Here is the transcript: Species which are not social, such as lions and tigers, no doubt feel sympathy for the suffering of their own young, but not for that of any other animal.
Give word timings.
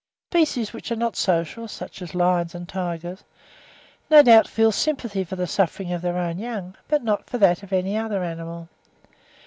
Species 0.31 0.73
which 0.73 0.91
are 0.91 0.95
not 0.95 1.15
social, 1.15 1.67
such 1.67 2.01
as 2.01 2.15
lions 2.15 2.55
and 2.55 2.67
tigers, 2.67 3.23
no 4.09 4.23
doubt 4.23 4.47
feel 4.47 4.71
sympathy 4.71 5.23
for 5.23 5.35
the 5.35 5.45
suffering 5.45 5.93
of 5.93 6.01
their 6.01 6.17
own 6.17 6.39
young, 6.39 6.75
but 6.87 7.03
not 7.03 7.29
for 7.29 7.37
that 7.37 7.61
of 7.61 7.71
any 7.71 7.95
other 7.95 8.23
animal. 8.23 8.67